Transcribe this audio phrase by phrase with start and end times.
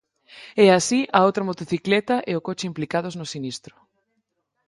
[0.63, 3.75] E así a outra motocicleta e o coche implicados no sinistro.